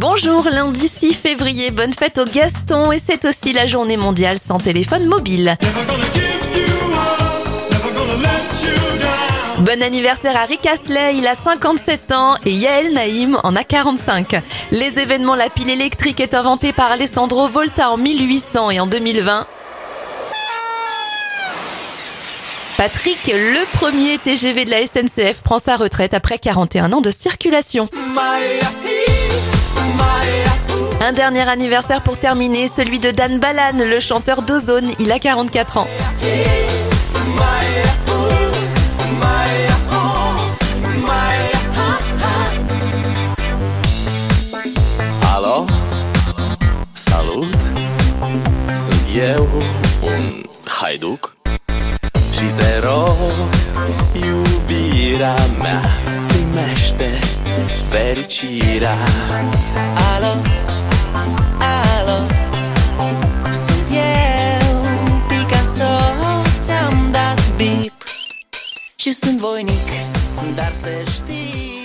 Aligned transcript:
Bonjour, 0.00 0.44
lundi 0.44 0.86
6 0.86 1.12
février, 1.12 1.72
bonne 1.72 1.92
fête 1.92 2.18
au 2.18 2.24
Gaston 2.24 2.92
et 2.92 3.00
c'est 3.00 3.24
aussi 3.24 3.52
la 3.52 3.66
journée 3.66 3.96
mondiale 3.96 4.38
sans 4.38 4.58
téléphone 4.58 5.06
mobile. 5.06 5.56
Bon 9.58 9.82
anniversaire 9.82 10.36
à 10.36 10.44
Rick 10.44 10.66
Astley, 10.66 11.16
il 11.16 11.26
a 11.26 11.34
57 11.34 12.12
ans 12.12 12.36
et 12.46 12.52
Yael 12.52 12.92
Naïm 12.92 13.40
en 13.42 13.56
a 13.56 13.64
45. 13.64 14.40
Les 14.70 15.00
événements, 15.00 15.34
la 15.34 15.50
pile 15.50 15.68
électrique 15.68 16.20
est 16.20 16.34
inventée 16.34 16.72
par 16.72 16.92
Alessandro 16.92 17.48
Volta 17.48 17.90
en 17.90 17.96
1800 17.96 18.70
et 18.70 18.78
en 18.78 18.86
2020. 18.86 19.48
Patrick, 22.76 23.18
le 23.26 23.76
premier 23.76 24.18
TGV 24.18 24.64
de 24.64 24.70
la 24.70 24.86
SNCF, 24.86 25.42
prend 25.42 25.58
sa 25.58 25.74
retraite 25.74 26.14
après 26.14 26.38
41 26.38 26.92
ans 26.92 27.00
de 27.00 27.10
circulation. 27.10 27.88
Un 31.08 31.12
dernier 31.12 31.48
anniversaire 31.48 32.02
pour 32.02 32.18
terminer, 32.18 32.68
celui 32.68 32.98
de 32.98 33.10
Dan 33.10 33.38
Balan, 33.38 33.78
le 33.78 33.98
chanteur 33.98 34.42
d'Ozone, 34.42 34.90
il 34.98 35.10
a 35.10 35.18
44 35.18 35.78
ans. 35.78 35.86
Alo, 45.34 45.64
salut, 46.92 47.46
sunt 48.74 49.16
eu, 49.16 49.48
un 50.02 50.42
haiduc 50.82 51.36
Și 52.32 52.44
te 52.58 52.86
rog, 52.86 53.16
iubirea 54.12 55.36
mea 55.62 55.82
Primește 56.26 57.18
fericirea 57.88 58.96
Și 69.08 69.14
sunt 69.14 69.38
voinic 69.38 69.88
Dar 70.54 70.74
să 70.74 70.88
știi 71.10 71.77